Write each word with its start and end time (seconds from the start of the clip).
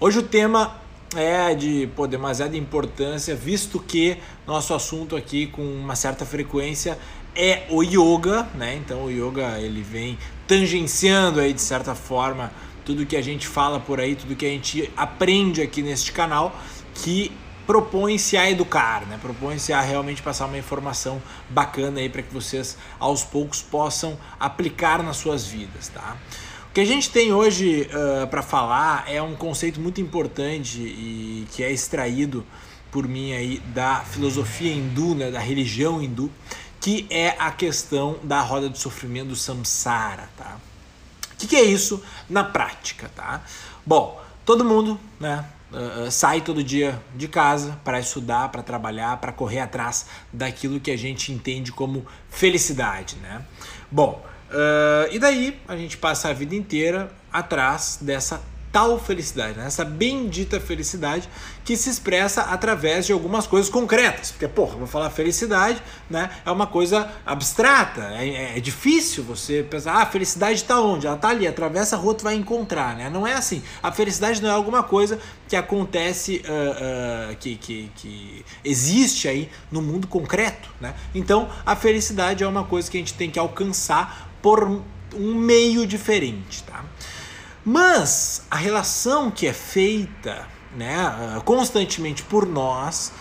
Hoje 0.00 0.20
o 0.20 0.22
tema 0.22 0.76
é 1.16 1.52
de 1.56 1.88
pô, 1.96 2.06
demasiada 2.06 2.56
importância, 2.56 3.34
visto 3.34 3.80
que 3.80 4.16
nosso 4.46 4.72
assunto 4.72 5.16
aqui 5.16 5.48
com 5.48 5.60
uma 5.60 5.96
certa 5.96 6.24
frequência 6.24 6.96
é 7.34 7.66
o 7.68 7.82
yoga, 7.82 8.44
né? 8.54 8.76
Então 8.76 9.06
o 9.06 9.10
yoga 9.10 9.58
ele 9.58 9.82
vem 9.82 10.16
tangenciando 10.46 11.40
aí 11.40 11.52
de 11.52 11.60
certa 11.60 11.96
forma 11.96 12.52
tudo 12.84 13.04
que 13.04 13.16
a 13.16 13.20
gente 13.20 13.48
fala 13.48 13.80
por 13.80 13.98
aí, 13.98 14.14
tudo 14.14 14.36
que 14.36 14.46
a 14.46 14.50
gente 14.50 14.88
aprende 14.96 15.60
aqui 15.60 15.82
neste 15.82 16.12
canal, 16.12 16.56
que 16.94 17.32
propõe-se 17.66 18.36
a 18.36 18.48
educar, 18.48 19.04
né? 19.04 19.18
Propõe-se 19.20 19.72
a 19.72 19.80
realmente 19.80 20.22
passar 20.22 20.46
uma 20.46 20.58
informação 20.58 21.20
bacana 21.50 21.98
aí 21.98 22.08
para 22.08 22.22
que 22.22 22.32
vocês 22.32 22.78
aos 23.00 23.24
poucos 23.24 23.62
possam 23.62 24.16
aplicar 24.38 25.02
nas 25.02 25.16
suas 25.16 25.44
vidas, 25.48 25.88
tá? 25.88 26.16
O 26.70 26.74
que 26.74 26.80
a 26.80 26.84
gente 26.84 27.10
tem 27.10 27.32
hoje 27.32 27.88
uh, 27.92 28.26
para 28.28 28.42
falar 28.42 29.04
é 29.10 29.20
um 29.20 29.34
conceito 29.34 29.80
muito 29.80 30.00
importante 30.00 30.78
e 30.78 31.46
que 31.50 31.62
é 31.62 31.72
extraído 31.72 32.44
por 32.90 33.08
mim 33.08 33.32
aí 33.32 33.58
da 33.74 34.00
filosofia 34.00 34.72
hindu, 34.72 35.14
né, 35.14 35.30
da 35.30 35.40
religião 35.40 36.02
hindu, 36.02 36.30
que 36.80 37.06
é 37.10 37.34
a 37.38 37.50
questão 37.50 38.18
da 38.22 38.40
roda 38.40 38.68
do 38.68 38.78
sofrimento 38.78 39.28
do 39.28 39.36
samsara, 39.36 40.28
tá? 40.36 40.56
O 41.32 41.36
que, 41.36 41.46
que 41.46 41.56
é 41.56 41.62
isso 41.62 42.02
na 42.28 42.44
prática, 42.44 43.10
tá? 43.14 43.42
Bom, 43.84 44.22
todo 44.44 44.64
mundo, 44.64 45.00
né, 45.18 45.44
uh, 45.72 46.10
sai 46.10 46.40
todo 46.42 46.62
dia 46.62 47.00
de 47.14 47.28
casa 47.28 47.78
para 47.82 47.98
estudar, 47.98 48.50
para 48.50 48.62
trabalhar, 48.62 49.16
para 49.16 49.32
correr 49.32 49.60
atrás 49.60 50.06
daquilo 50.32 50.78
que 50.78 50.90
a 50.90 50.98
gente 50.98 51.32
entende 51.32 51.72
como 51.72 52.06
felicidade, 52.30 53.16
né? 53.16 53.44
Bom, 53.90 54.24
uh, 54.50 55.12
e 55.12 55.18
daí 55.18 55.58
a 55.66 55.76
gente 55.76 55.96
passa 55.96 56.28
a 56.28 56.32
vida 56.32 56.54
inteira 56.54 57.10
atrás 57.32 57.98
dessa 58.00 58.40
tal 58.72 58.98
felicidade, 58.98 59.58
né? 59.58 59.66
essa 59.66 59.84
bendita 59.84 60.60
felicidade 60.60 61.28
que 61.64 61.76
se 61.76 61.90
expressa 61.90 62.42
através 62.42 63.06
de 63.06 63.12
algumas 63.12 63.46
coisas 63.46 63.70
concretas. 63.70 64.30
Porque, 64.30 64.48
porra, 64.48 64.76
vou 64.76 64.86
falar 64.86 65.10
felicidade, 65.10 65.82
né? 66.08 66.30
É 66.44 66.50
uma 66.50 66.66
coisa 66.66 67.10
abstrata, 67.26 68.00
é, 68.14 68.28
é, 68.28 68.56
é 68.56 68.60
difícil 68.60 69.22
você 69.22 69.62
pensar, 69.62 69.94
ah, 69.94 70.02
a 70.02 70.06
felicidade 70.06 70.54
está 70.54 70.80
onde? 70.80 71.06
Ela 71.06 71.16
está 71.16 71.28
ali, 71.28 71.46
atravessa 71.46 71.96
a 71.96 71.98
rua, 71.98 72.14
tu 72.14 72.24
vai 72.24 72.34
encontrar, 72.34 72.96
né? 72.96 73.10
Não 73.10 73.26
é 73.26 73.34
assim. 73.34 73.62
A 73.82 73.92
felicidade 73.92 74.40
não 74.40 74.48
é 74.48 74.52
alguma 74.52 74.82
coisa 74.82 75.18
que 75.46 75.56
acontece, 75.56 76.42
uh, 76.46 77.32
uh, 77.32 77.36
que, 77.36 77.56
que, 77.56 77.90
que 77.96 78.44
existe 78.64 79.28
aí 79.28 79.50
no 79.70 79.82
mundo 79.82 80.06
concreto, 80.06 80.70
né? 80.80 80.94
Então, 81.14 81.50
a 81.66 81.76
felicidade 81.76 82.44
é 82.44 82.48
uma 82.48 82.64
coisa 82.64 82.90
que 82.90 82.96
a 82.96 83.00
gente 83.00 83.14
tem 83.14 83.30
que 83.30 83.38
alcançar 83.38 84.27
por 84.42 84.82
um 85.14 85.34
meio 85.34 85.86
diferente, 85.86 86.62
tá? 86.64 86.84
Mas 87.64 88.42
a 88.50 88.56
relação 88.56 89.30
que 89.30 89.46
é 89.46 89.52
feita 89.52 90.46
né, 90.76 91.40
constantemente 91.44 92.22
por 92.22 92.46
nós 92.46 93.12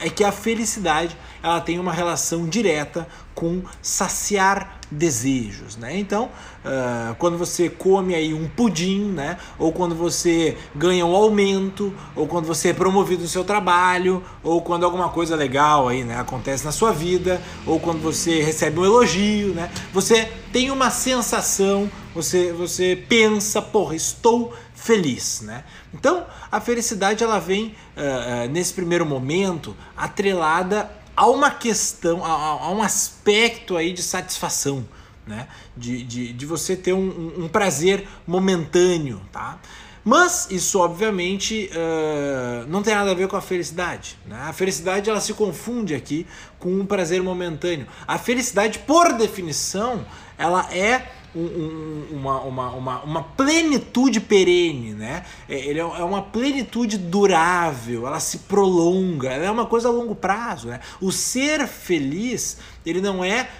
é 0.00 0.08
que 0.08 0.24
a 0.24 0.32
felicidade 0.32 1.16
ela 1.42 1.60
tem 1.60 1.78
uma 1.78 1.92
relação 1.92 2.46
direta 2.46 3.06
com 3.34 3.62
saciar 3.82 4.80
desejos, 4.90 5.76
né? 5.76 5.98
Então, 5.98 6.30
uh, 6.64 7.14
quando 7.16 7.36
você 7.36 7.68
come 7.68 8.14
aí 8.14 8.32
um 8.32 8.48
pudim, 8.48 9.04
né? 9.10 9.36
Ou 9.58 9.72
quando 9.72 9.94
você 9.94 10.56
ganha 10.74 11.04
um 11.04 11.14
aumento, 11.14 11.92
ou 12.14 12.26
quando 12.26 12.46
você 12.46 12.68
é 12.68 12.72
promovido 12.72 13.22
no 13.22 13.28
seu 13.28 13.44
trabalho, 13.44 14.22
ou 14.42 14.62
quando 14.62 14.84
alguma 14.84 15.08
coisa 15.08 15.36
legal 15.36 15.88
aí, 15.88 16.02
né, 16.02 16.18
acontece 16.18 16.64
na 16.64 16.72
sua 16.72 16.92
vida, 16.92 17.40
ou 17.66 17.78
quando 17.78 18.00
você 18.00 18.42
recebe 18.42 18.80
um 18.80 18.84
elogio, 18.84 19.52
né? 19.54 19.70
Você 19.92 20.30
tem 20.52 20.70
uma 20.70 20.90
sensação, 20.90 21.90
você 22.14 22.52
você 22.52 22.96
pensa, 23.08 23.60
porra, 23.60 23.94
estou 23.94 24.54
feliz, 24.76 25.40
né? 25.40 25.64
Então, 25.92 26.26
a 26.52 26.60
felicidade 26.60 27.24
ela 27.24 27.40
vem 27.40 27.74
uh, 27.96 28.44
uh, 28.46 28.48
nesse 28.50 28.72
primeiro 28.74 29.04
momento 29.04 29.76
atrelada 29.96 30.88
a 31.16 31.26
uma 31.26 31.50
questão, 31.50 32.22
a, 32.24 32.28
a, 32.28 32.70
um 32.70 32.82
aspecto 32.82 33.76
aí 33.76 33.92
de 33.92 34.02
satisfação, 34.02 34.86
né? 35.26 35.48
De, 35.76 36.02
de, 36.04 36.32
de 36.32 36.46
você 36.46 36.76
ter 36.76 36.92
um, 36.92 37.44
um, 37.44 37.48
prazer 37.48 38.06
momentâneo, 38.26 39.20
tá? 39.32 39.58
Mas 40.06 40.46
isso, 40.52 40.78
obviamente, 40.78 41.68
uh, 41.72 42.64
não 42.68 42.80
tem 42.80 42.94
nada 42.94 43.10
a 43.10 43.14
ver 43.14 43.26
com 43.26 43.36
a 43.36 43.40
felicidade. 43.40 44.16
Né? 44.24 44.40
A 44.40 44.52
felicidade 44.52 45.10
ela 45.10 45.20
se 45.20 45.34
confunde 45.34 45.96
aqui 45.96 46.24
com 46.60 46.70
um 46.70 46.86
prazer 46.86 47.20
momentâneo. 47.20 47.88
A 48.06 48.16
felicidade, 48.16 48.78
por 48.78 49.14
definição, 49.14 50.06
ela 50.38 50.72
é 50.72 51.08
um, 51.34 52.04
uma, 52.12 52.40
uma, 52.42 52.70
uma, 52.70 53.02
uma, 53.02 53.22
plenitude 53.24 54.20
perene, 54.20 54.94
né? 54.94 55.24
É, 55.48 55.58
ele 55.58 55.80
é, 55.80 55.82
é 55.82 56.04
uma 56.04 56.22
plenitude 56.22 56.98
durável, 56.98 58.06
ela 58.06 58.20
se 58.20 58.38
prolonga, 58.38 59.30
ela 59.30 59.44
é 59.44 59.50
uma 59.50 59.66
coisa 59.66 59.88
a 59.88 59.90
longo 59.90 60.14
prazo, 60.14 60.68
né? 60.68 60.78
O 61.00 61.10
ser 61.10 61.66
feliz, 61.66 62.58
ele 62.86 63.00
não 63.00 63.24
é 63.24 63.50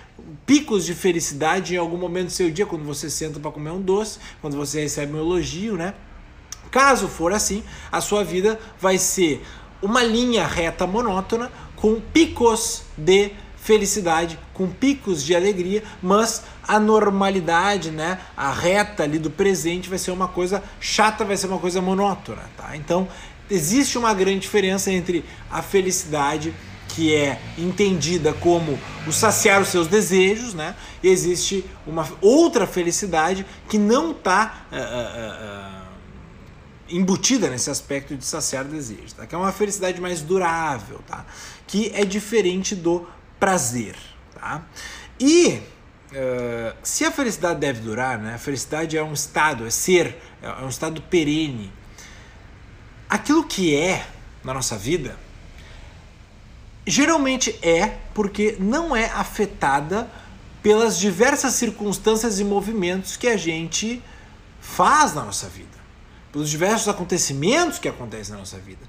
picos 0.47 0.87
de 0.87 0.95
felicidade 0.95 1.75
em 1.75 1.79
algum 1.79 1.97
momento 1.97 2.27
do 2.27 2.33
seu 2.33 2.53
dia, 2.53 2.65
quando 2.65 2.85
você 2.85 3.11
senta 3.11 3.41
para 3.41 3.51
comer 3.51 3.71
um 3.71 3.81
doce, 3.81 4.21
quando 4.41 4.57
você 4.57 4.81
recebe 4.81 5.13
um 5.13 5.19
elogio, 5.19 5.77
né? 5.77 5.93
Caso 6.77 7.09
for 7.09 7.33
assim, 7.33 7.65
a 7.91 8.03
sua 8.03 8.23
vida 8.23 8.61
vai 8.79 8.99
ser 8.99 9.43
uma 9.81 10.03
linha 10.03 10.47
reta 10.47 10.87
monótona 10.87 11.51
com 11.75 11.99
picos 11.99 12.83
de 12.99 13.31
felicidade, 13.57 14.39
com 14.53 14.69
picos 14.69 15.25
de 15.25 15.35
alegria, 15.35 15.83
mas 16.03 16.43
a 16.69 16.79
normalidade, 16.79 17.91
né, 17.91 18.21
a 18.37 18.53
reta 18.53 19.05
ali 19.05 19.19
do 19.19 19.31
presente 19.31 19.89
vai 19.89 19.99
ser 19.99 20.11
uma 20.11 20.29
coisa 20.29 20.63
chata, 20.79 21.25
vai 21.25 21.39
ser 21.39 21.47
uma 21.47 21.59
coisa 21.59 21.81
monótona, 21.81 22.43
tá? 22.59 22.77
Então, 22.77 23.09
existe 23.51 23.97
uma 23.97 24.13
grande 24.13 24.41
diferença 24.41 24.93
entre 24.93 25.25
a 25.51 25.63
felicidade 25.63 26.53
que 26.89 27.15
é 27.15 27.41
entendida 27.57 28.35
como 28.35 28.79
o 29.07 29.13
saciar 29.13 29.63
os 29.63 29.69
seus 29.69 29.87
desejos, 29.87 30.53
né? 30.53 30.75
E 31.03 31.09
existe 31.09 31.65
uma 31.87 32.07
outra 32.21 32.67
felicidade 32.67 33.47
que 33.67 33.79
não 33.79 34.11
está 34.11 34.67
uh, 34.71 34.77
uh, 34.77 35.73
uh, 35.73 35.76
embutida 36.89 37.49
nesse 37.49 37.71
aspecto 37.71 38.17
de 38.17 38.25
saciar 38.25 38.65
desejos, 38.65 39.13
tá? 39.13 39.27
Que 39.27 39.35
é 39.35 39.39
uma 39.39 39.53
felicidade 39.53 40.01
mais 40.01 40.23
durável, 40.23 41.01
tá? 41.07 41.25
Que 41.67 41.91
é 41.95 42.05
diferente 42.05 42.75
do 42.75 43.07
prazer. 43.39 43.97
Tá? 44.35 44.63
E 45.19 45.61
uh, 46.13 46.77
se 46.83 47.05
a 47.05 47.11
felicidade 47.11 47.61
deve 47.61 47.81
durar, 47.81 48.19
né? 48.19 48.35
a 48.35 48.39
felicidade 48.39 48.97
é 48.97 49.03
um 49.03 49.13
estado, 49.13 49.67
é 49.67 49.71
ser, 49.71 50.17
é 50.43 50.65
um 50.65 50.69
estado 50.69 51.01
perene. 51.03 51.73
Aquilo 53.09 53.45
que 53.45 53.75
é 53.75 54.07
na 54.45 54.53
nossa 54.53 54.77
vida 54.77 55.17
geralmente 56.87 57.59
é 57.63 57.99
porque 58.15 58.57
não 58.61 58.95
é 58.95 59.07
afetada 59.07 60.09
pelas 60.63 60.99
diversas 60.99 61.55
circunstâncias 61.55 62.39
e 62.39 62.45
movimentos 62.45 63.17
que 63.17 63.27
a 63.27 63.37
gente 63.37 64.03
faz 64.61 65.15
na 65.15 65.25
nossa 65.25 65.49
vida, 65.49 65.77
pelos 66.37 66.51
diversos 66.51 66.87
acontecimentos 66.87 67.79
que 67.79 67.89
acontecem 67.89 68.35
na 68.35 68.41
nossa 68.41 68.59
vida. 68.59 68.83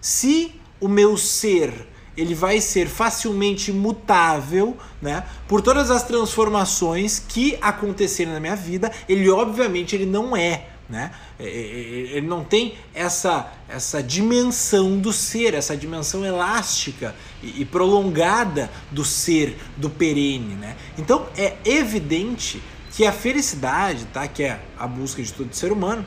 Se 0.00 0.54
o 0.80 0.86
meu 0.86 1.16
ser 1.16 1.88
ele 2.16 2.32
vai 2.32 2.60
ser 2.60 2.86
facilmente 2.88 3.72
mutável, 3.72 4.76
né? 5.00 5.24
Por 5.48 5.62
todas 5.62 5.90
as 5.90 6.02
transformações 6.04 7.18
que 7.18 7.58
acontecerem 7.60 8.32
na 8.32 8.38
minha 8.38 8.54
vida, 8.54 8.92
ele 9.08 9.28
obviamente 9.30 9.96
ele 9.96 10.04
não 10.06 10.36
é, 10.36 10.68
né? 10.88 11.10
Ele 11.40 12.26
não 12.28 12.44
tem 12.44 12.74
essa 12.94 13.50
essa 13.68 14.00
dimensão 14.00 14.98
do 14.98 15.12
ser, 15.12 15.54
essa 15.54 15.76
dimensão 15.76 16.24
elástica 16.24 17.16
e, 17.42 17.64
prolongada 17.64 18.70
do 18.92 19.04
ser, 19.04 19.56
do 19.76 19.90
perene, 19.90 20.54
né? 20.54 20.76
Então 20.96 21.26
é 21.36 21.56
evidente 21.64 22.62
que 22.92 23.06
a 23.06 23.12
felicidade, 23.12 24.04
tá? 24.12 24.28
Que 24.28 24.44
é 24.44 24.60
a 24.78 24.86
busca 24.86 25.22
de 25.22 25.32
todo 25.32 25.52
ser 25.54 25.72
humano, 25.72 26.04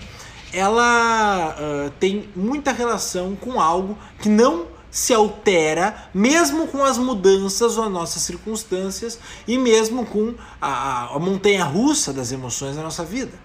ela 0.54 1.56
uh, 1.58 1.92
tem 2.00 2.30
muita 2.36 2.72
relação 2.72 3.36
com 3.36 3.60
algo 3.60 3.98
que 4.20 4.30
não 4.30 4.68
se 4.90 5.14
altera, 5.14 6.10
mesmo 6.14 6.68
com 6.68 6.84
as 6.84 6.98
mudanças 6.98 7.78
ou 7.78 7.90
nossas 7.90 8.22
circunstâncias 8.22 9.20
e 9.46 9.58
mesmo 9.58 10.06
com 10.06 10.34
a, 10.62 11.14
a 11.14 11.20
montanha 11.20 11.66
russa 11.66 12.14
das 12.14 12.32
emoções 12.32 12.78
da 12.78 12.82
nossa 12.82 13.04
vida. 13.04 13.38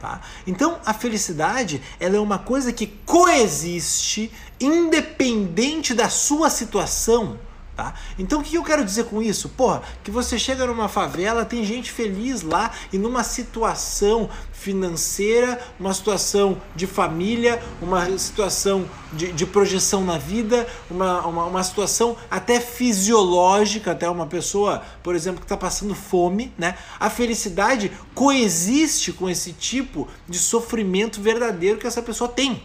Tá? 0.00 0.20
Então 0.46 0.78
a 0.84 0.92
felicidade 0.92 1.80
ela 2.00 2.16
é 2.16 2.20
uma 2.20 2.38
coisa 2.38 2.72
que 2.72 2.88
coexiste 3.06 4.32
independente 4.60 5.94
da 5.94 6.10
sua 6.10 6.50
situação 6.50 7.38
Tá? 7.76 7.92
Então 8.18 8.40
o 8.40 8.42
que 8.42 8.56
eu 8.56 8.64
quero 8.64 8.82
dizer 8.82 9.04
com 9.04 9.20
isso? 9.20 9.50
Porra, 9.50 9.82
que 10.02 10.10
você 10.10 10.38
chega 10.38 10.64
numa 10.66 10.88
favela, 10.88 11.44
tem 11.44 11.62
gente 11.62 11.92
feliz 11.92 12.40
lá 12.40 12.70
e 12.90 12.96
numa 12.96 13.22
situação 13.22 14.30
financeira, 14.50 15.60
uma 15.78 15.92
situação 15.92 16.56
de 16.74 16.86
família, 16.86 17.62
uma 17.82 18.18
situação 18.18 18.88
de, 19.12 19.30
de 19.30 19.44
projeção 19.44 20.02
na 20.02 20.16
vida, 20.16 20.66
uma, 20.90 21.26
uma, 21.26 21.44
uma, 21.44 21.62
situação 21.62 22.16
até 22.30 22.60
fisiológica, 22.60 23.92
até 23.92 24.08
uma 24.08 24.26
pessoa, 24.26 24.82
por 25.02 25.14
exemplo, 25.14 25.40
que 25.40 25.44
está 25.44 25.56
passando 25.56 25.94
fome, 25.94 26.50
né? 26.56 26.78
A 26.98 27.10
felicidade 27.10 27.92
coexiste 28.14 29.12
com 29.12 29.28
esse 29.28 29.52
tipo 29.52 30.08
de 30.26 30.38
sofrimento 30.38 31.20
verdadeiro 31.20 31.78
que 31.78 31.86
essa 31.86 32.00
pessoa 32.00 32.28
tem. 32.28 32.62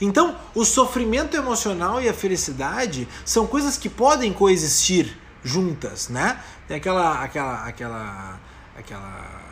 Então, 0.00 0.36
o 0.54 0.64
sofrimento 0.64 1.36
emocional 1.36 2.00
e 2.00 2.08
a 2.08 2.14
felicidade 2.14 3.08
são 3.24 3.46
coisas 3.46 3.76
que 3.76 3.88
podem 3.88 4.32
coexistir 4.32 5.18
juntas, 5.44 6.08
né? 6.08 6.40
Tem 6.68 6.76
aquela 6.76 7.22
aquela 7.22 7.64
aquela 7.64 8.40
aquela 8.76 9.42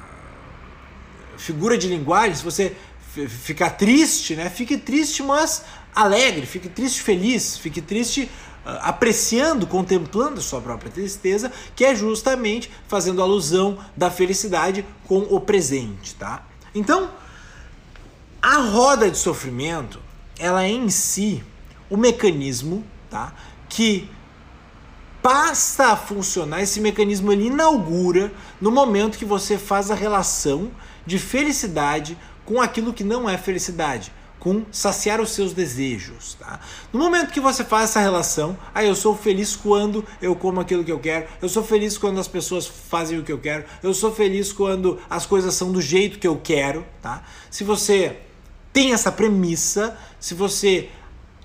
figura 1.37 1.77
de 1.77 1.89
linguagem, 1.89 2.35
se 2.37 2.45
você 2.45 2.77
ficar 3.29 3.71
triste, 3.71 4.37
né? 4.37 4.49
Fique 4.49 4.77
triste, 4.77 5.23
mas 5.23 5.65
alegre, 5.95 6.47
fique 6.47 6.69
triste 6.69 7.03
feliz, 7.03 7.57
fique 7.57 7.81
triste 7.81 8.31
uh, 8.65 8.69
apreciando, 8.83 9.67
contemplando 9.67 10.41
sua 10.41 10.61
própria 10.61 10.91
tristeza, 10.91 11.51
que 11.75 11.85
é 11.85 11.95
justamente 11.95 12.71
fazendo 12.87 13.21
alusão 13.21 13.79
da 13.97 14.11
felicidade 14.11 14.85
com 15.07 15.19
o 15.19 15.41
presente, 15.41 16.15
tá? 16.15 16.47
Então, 16.75 17.11
a 18.41 18.59
roda 18.59 19.11
de 19.11 19.19
sofrimento, 19.19 20.01
ela 20.41 20.65
é 20.65 20.71
em 20.71 20.89
si 20.89 21.45
o 21.89 21.97
mecanismo, 21.97 22.85
tá? 23.11 23.35
Que 23.69 24.09
passa 25.23 25.89
a 25.89 25.97
funcionar, 25.97 26.63
esse 26.63 26.81
mecanismo 26.81 27.31
ele 27.31 27.49
inaugura 27.49 28.33
no 28.59 28.71
momento 28.71 29.19
que 29.19 29.25
você 29.25 29.59
faz 29.59 29.91
a 29.91 29.95
relação 29.95 30.71
de 31.05 31.19
felicidade 31.19 32.17
com 32.45 32.61
aquilo 32.61 32.95
que 32.95 33.05
não 33.05 33.29
é 33.29 33.37
felicidade, 33.37 34.11
com 34.39 34.65
saciar 34.73 35.21
os 35.21 35.33
seus 35.33 35.53
desejos. 35.53 36.35
Tá? 36.35 36.59
No 36.91 36.99
momento 36.99 37.33
que 37.33 37.41
você 37.41 37.63
faz 37.63 37.91
essa 37.91 38.01
relação, 38.01 38.57
aí 38.75 38.87
ah, 38.87 38.89
eu 38.89 38.95
sou 38.95 39.15
feliz 39.15 39.55
quando 39.55 40.03
eu 40.23 40.35
como 40.35 40.59
aquilo 40.59 40.83
que 40.83 40.91
eu 40.91 40.99
quero, 40.99 41.27
eu 41.43 41.51
sou 41.51 41.63
feliz 41.63 41.99
quando 41.99 42.19
as 42.19 42.27
pessoas 42.27 42.67
fazem 42.67 43.19
o 43.19 43.23
que 43.23 43.31
eu 43.31 43.39
quero, 43.39 43.65
eu 43.83 43.93
sou 43.93 44.11
feliz 44.11 44.53
quando 44.53 44.99
as 45.11 45.27
coisas 45.27 45.53
são 45.55 45.71
do 45.71 45.83
jeito 45.83 46.19
que 46.19 46.27
eu 46.27 46.41
quero. 46.43 46.87
Tá? 47.03 47.23
Se 47.51 47.63
você 47.63 48.17
tem 48.81 48.95
essa 48.95 49.13
premissa, 49.13 49.95
se 50.19 50.33
você 50.33 50.89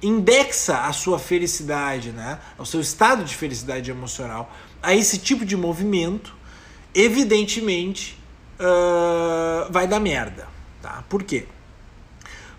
indexa 0.02 0.78
a 0.84 0.94
sua 0.94 1.20
felicidade, 1.20 2.14
né, 2.14 2.40
o 2.58 2.66
seu 2.66 2.80
estado 2.80 3.26
de 3.26 3.36
felicidade 3.36 3.92
emocional 3.92 4.50
a 4.82 4.96
esse 4.96 5.18
tipo 5.18 5.44
de 5.44 5.58
movimento, 5.58 6.34
evidentemente 6.94 8.18
uh, 8.58 9.70
vai 9.70 9.86
dar 9.86 10.00
merda. 10.00 10.48
Tá? 10.82 11.04
Por 11.10 11.24
quê? 11.24 11.46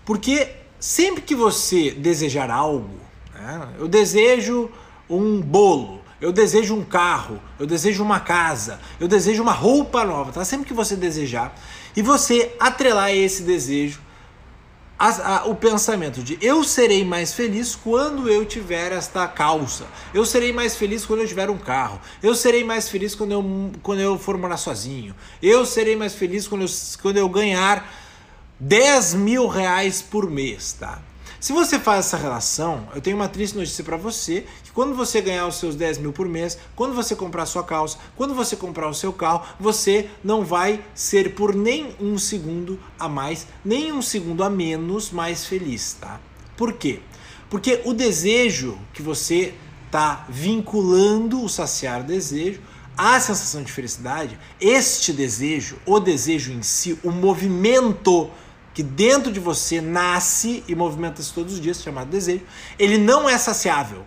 Porque 0.05 0.47
sempre 0.79 1.23
que 1.23 1.33
você 1.33 1.89
desejar 1.89 2.51
algo, 2.51 2.99
né, 3.33 3.69
eu 3.79 3.87
desejo 3.87 4.69
um 5.09 5.41
bolo, 5.41 6.03
eu 6.21 6.31
desejo 6.31 6.75
um 6.75 6.83
carro, 6.83 7.41
eu 7.57 7.65
desejo 7.65 8.03
uma 8.03 8.19
casa, 8.19 8.79
eu 8.99 9.07
desejo 9.07 9.41
uma 9.41 9.53
roupa 9.53 10.05
nova, 10.05 10.31
tá? 10.31 10.45
Sempre 10.45 10.67
que 10.67 10.73
você 10.73 10.95
desejar 10.95 11.55
e 11.95 12.03
você 12.03 12.55
atrelar 12.59 13.09
esse 13.09 13.41
desejo 13.41 14.05
a, 14.97 15.35
a, 15.37 15.45
o 15.45 15.55
pensamento 15.55 16.23
de 16.23 16.37
eu 16.41 16.63
serei 16.63 17.05
mais 17.05 17.33
feliz 17.33 17.75
quando 17.75 18.29
eu 18.29 18.45
tiver 18.45 18.91
esta 18.91 19.27
calça, 19.27 19.85
eu 20.13 20.25
serei 20.25 20.51
mais 20.51 20.75
feliz 20.75 21.05
quando 21.05 21.21
eu 21.21 21.27
tiver 21.27 21.49
um 21.49 21.57
carro, 21.57 22.01
eu 22.21 22.33
serei 22.33 22.63
mais 22.63 22.89
feliz 22.89 23.13
quando 23.13 23.31
eu, 23.31 23.71
quando 23.83 23.99
eu 23.99 24.17
for 24.17 24.37
morar 24.37 24.57
sozinho, 24.57 25.15
eu 25.41 25.65
serei 25.65 25.95
mais 25.95 26.15
feliz 26.15 26.47
quando 26.47 26.61
eu, 26.63 26.69
quando 27.01 27.17
eu 27.17 27.29
ganhar 27.29 27.87
10 28.59 29.13
mil 29.15 29.47
reais 29.47 30.01
por 30.01 30.29
mês, 30.29 30.73
tá? 30.73 30.99
Se 31.39 31.53
você 31.53 31.77
faz 31.77 32.07
essa 32.07 32.17
relação, 32.17 32.87
eu 32.95 33.01
tenho 33.01 33.15
uma 33.15 33.29
triste 33.29 33.55
notícia 33.55 33.83
para 33.83 33.95
você, 33.95 34.43
que 34.63 34.71
quando 34.71 34.95
você 34.95 35.21
ganhar 35.21 35.45
os 35.45 35.57
seus 35.57 35.75
10 35.75 35.99
mil 35.99 36.11
por 36.11 36.27
mês, 36.27 36.57
quando 36.75 36.95
você 36.95 37.15
comprar 37.15 37.43
a 37.43 37.45
sua 37.45 37.63
calça, 37.63 37.99
quando 38.15 38.33
você 38.33 38.55
comprar 38.55 38.89
o 38.89 38.93
seu 38.93 39.13
carro, 39.13 39.45
você 39.59 40.09
não 40.23 40.43
vai 40.43 40.83
ser 40.95 41.35
por 41.35 41.53
nem 41.53 41.95
um 41.99 42.17
segundo 42.17 42.79
a 42.97 43.07
mais, 43.07 43.45
nem 43.63 43.91
um 43.91 44.01
segundo 44.01 44.43
a 44.43 44.49
menos 44.49 45.11
mais 45.11 45.45
feliz, 45.45 45.95
tá? 46.01 46.19
Por 46.55 46.73
quê? 46.73 47.01
Porque 47.51 47.81
o 47.85 47.93
desejo 47.93 48.77
que 48.91 49.03
você 49.03 49.53
tá 49.91 50.25
vinculando 50.27 51.43
o 51.43 51.47
saciar 51.47 52.03
desejo 52.03 52.59
à 52.97 53.19
sensação 53.19 53.61
de 53.61 53.71
felicidade, 53.71 54.39
este 54.59 55.13
desejo, 55.13 55.77
o 55.85 55.99
desejo 55.99 56.51
em 56.51 56.63
si, 56.63 56.97
o 57.03 57.11
movimento 57.11 58.31
que 58.77 58.83
dentro 58.83 59.31
de 59.31 59.39
você 59.39 59.81
nasce 59.81 60.63
e 60.67 60.75
movimenta-se 60.75 61.33
todos 61.33 61.53
os 61.53 61.59
dias, 61.59 61.81
chamado 61.81 62.11
desejo, 62.11 62.43
ele 62.77 62.99
não 62.99 63.27
é 63.27 63.35
saciável. 63.35 64.05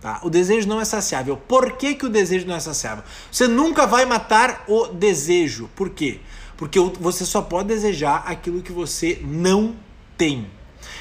Tá? 0.00 0.18
O 0.24 0.28
desejo 0.28 0.66
não 0.66 0.80
é 0.80 0.84
saciável. 0.84 1.36
Por 1.36 1.76
que, 1.76 1.94
que 1.94 2.04
o 2.04 2.08
desejo 2.08 2.44
não 2.44 2.56
é 2.56 2.58
saciável? 2.58 3.04
Você 3.30 3.46
nunca 3.46 3.86
vai 3.86 4.04
matar 4.04 4.64
o 4.66 4.88
desejo. 4.88 5.70
Por 5.76 5.90
quê? 5.90 6.18
Porque 6.56 6.80
você 6.80 7.24
só 7.24 7.42
pode 7.42 7.68
desejar 7.68 8.24
aquilo 8.26 8.60
que 8.60 8.72
você 8.72 9.22
não 9.24 9.76
tem. 10.18 10.50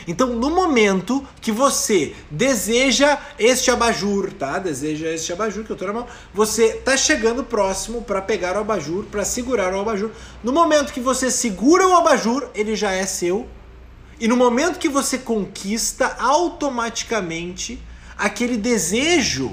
Então, 0.07 0.27
no 0.27 0.49
momento 0.49 1.25
que 1.41 1.51
você 1.51 2.15
deseja 2.29 3.19
este 3.37 3.69
abajur, 3.69 4.33
tá? 4.33 4.59
Deseja 4.59 5.07
este 5.09 5.31
abajur 5.31 5.63
que 5.63 5.71
eu 5.71 5.75
tô 5.75 5.85
na 5.85 5.93
mão, 5.93 6.07
você 6.33 6.73
tá 6.73 6.97
chegando 6.97 7.43
próximo 7.43 8.01
para 8.01 8.21
pegar 8.21 8.55
o 8.55 8.59
abajur, 8.59 9.05
para 9.05 9.23
segurar 9.23 9.73
o 9.73 9.79
abajur. 9.79 10.11
No 10.43 10.51
momento 10.51 10.93
que 10.93 10.99
você 10.99 11.29
segura 11.29 11.87
o 11.87 11.95
abajur, 11.95 12.49
ele 12.55 12.75
já 12.75 12.91
é 12.91 13.05
seu. 13.05 13.47
E 14.19 14.27
no 14.27 14.37
momento 14.37 14.79
que 14.79 14.89
você 14.89 15.17
conquista, 15.17 16.15
automaticamente 16.19 17.81
aquele 18.17 18.57
desejo 18.57 19.51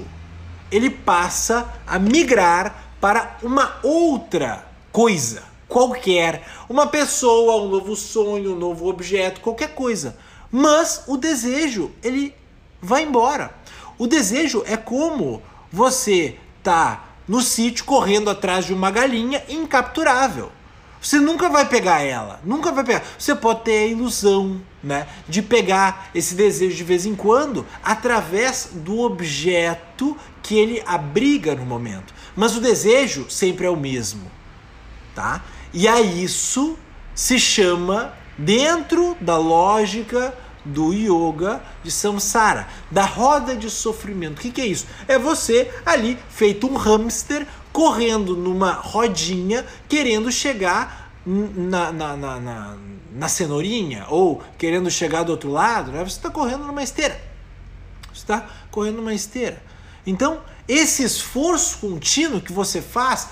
ele 0.71 0.89
passa 0.89 1.67
a 1.87 1.97
migrar 1.97 2.93
para 3.01 3.37
uma 3.41 3.79
outra 3.81 4.67
coisa 4.91 5.49
qualquer, 5.69 6.43
uma 6.67 6.87
pessoa, 6.87 7.61
um 7.61 7.69
novo 7.69 7.95
sonho, 7.95 8.55
um 8.55 8.57
novo 8.57 8.87
objeto, 8.87 9.39
qualquer 9.39 9.75
coisa. 9.75 10.17
Mas 10.51 11.03
o 11.07 11.17
desejo, 11.17 11.91
ele 12.03 12.33
vai 12.81 13.03
embora. 13.03 13.53
O 13.97 14.07
desejo 14.07 14.63
é 14.65 14.77
como 14.77 15.41
você 15.71 16.37
tá 16.63 17.05
no 17.27 17.41
sítio 17.41 17.85
correndo 17.85 18.29
atrás 18.29 18.65
de 18.65 18.73
uma 18.73 18.89
galinha 18.89 19.43
incapturável. 19.47 20.51
Você 21.01 21.19
nunca 21.19 21.47
vai 21.47 21.65
pegar 21.65 22.01
ela, 22.01 22.41
nunca 22.43 22.71
vai 22.71 22.83
pegar. 22.83 23.03
Você 23.17 23.33
pode 23.33 23.61
ter 23.61 23.83
a 23.83 23.87
ilusão, 23.87 24.61
né, 24.83 25.07
de 25.27 25.41
pegar 25.41 26.09
esse 26.13 26.35
desejo 26.35 26.75
de 26.75 26.83
vez 26.83 27.05
em 27.05 27.15
quando 27.15 27.65
através 27.83 28.69
do 28.73 28.99
objeto 28.99 30.17
que 30.41 30.57
ele 30.57 30.83
abriga 30.85 31.55
no 31.55 31.65
momento. 31.65 32.13
Mas 32.35 32.57
o 32.57 32.61
desejo 32.61 33.29
sempre 33.29 33.65
é 33.65 33.69
o 33.69 33.77
mesmo, 33.77 34.29
tá? 35.15 35.43
E 35.73 35.87
a 35.87 36.01
isso 36.01 36.77
se 37.13 37.39
chama 37.39 38.13
dentro 38.39 39.17
da 39.19 39.37
lógica 39.37 40.33
do 40.63 40.93
yoga 40.93 41.61
de 41.83 41.91
samsara, 41.91 42.67
da 42.89 43.03
roda 43.03 43.55
de 43.55 43.69
sofrimento. 43.69 44.39
O 44.39 44.41
que, 44.41 44.61
é 44.61 44.65
isso? 44.65 44.87
É 45.07 45.17
você 45.17 45.71
ali 45.85 46.17
feito 46.29 46.67
um 46.67 46.75
hamster 46.75 47.45
correndo 47.71 48.35
numa 48.35 48.71
rodinha 48.71 49.65
querendo 49.87 50.31
chegar 50.31 51.11
na, 51.25 51.91
na, 51.91 52.17
na, 52.17 52.39
na, 52.39 52.77
na 53.13 53.27
cenourinha 53.27 54.05
ou 54.09 54.41
querendo 54.57 54.89
chegar 54.89 55.23
do 55.23 55.31
outro 55.31 55.51
lado, 55.51 55.91
né? 55.91 55.99
você 55.99 56.17
está 56.17 56.29
correndo 56.29 56.65
numa 56.65 56.83
esteira. 56.83 57.19
Você 58.13 58.21
está 58.21 58.47
correndo 58.71 58.97
numa 58.97 59.13
esteira. 59.13 59.61
Então, 60.05 60.41
esse 60.67 61.03
esforço 61.03 61.79
contínuo 61.79 62.41
que 62.41 62.53
você 62.53 62.81
faz 62.81 63.29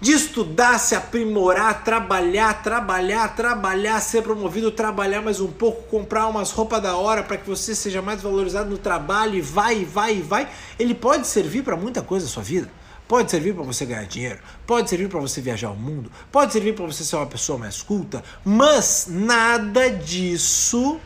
de 0.00 0.12
estudar, 0.12 0.78
se 0.78 0.94
aprimorar, 0.94 1.82
trabalhar, 1.82 2.62
trabalhar, 2.62 3.34
trabalhar, 3.34 4.00
ser 4.00 4.22
promovido, 4.22 4.70
trabalhar 4.70 5.22
mais 5.22 5.40
um 5.40 5.50
pouco, 5.50 5.82
comprar 5.88 6.26
umas 6.26 6.50
roupas 6.50 6.82
da 6.82 6.96
hora 6.96 7.22
para 7.22 7.36
que 7.36 7.48
você 7.48 7.74
seja 7.74 8.02
mais 8.02 8.20
valorizado 8.20 8.68
no 8.68 8.78
trabalho 8.78 9.36
e 9.36 9.40
vai, 9.40 9.84
vai, 9.84 10.20
vai, 10.20 10.48
ele 10.78 10.94
pode 10.94 11.26
servir 11.26 11.62
para 11.62 11.76
muita 11.76 12.02
coisa 12.02 12.26
na 12.26 12.32
sua 12.32 12.42
vida. 12.42 12.70
Pode 13.06 13.30
servir 13.30 13.54
para 13.54 13.62
você 13.62 13.84
ganhar 13.84 14.06
dinheiro, 14.06 14.40
pode 14.66 14.88
servir 14.88 15.08
para 15.08 15.20
você 15.20 15.40
viajar 15.40 15.70
o 15.70 15.76
mundo, 15.76 16.10
pode 16.32 16.52
servir 16.52 16.74
para 16.74 16.86
você 16.86 17.04
ser 17.04 17.16
uma 17.16 17.26
pessoa 17.26 17.58
mais 17.58 17.82
culta, 17.82 18.24
mas 18.42 19.06
nada 19.10 19.90
disso, 19.90 20.98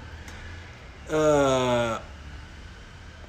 uh, 1.08 2.00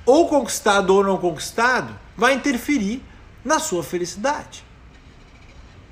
ou 0.05 0.27
conquistado 0.27 0.93
ou 0.93 1.03
não 1.03 1.17
conquistado, 1.17 1.97
vai 2.15 2.35
interferir 2.35 3.03
na 3.43 3.57
sua 3.59 3.83
felicidade. 3.83 4.68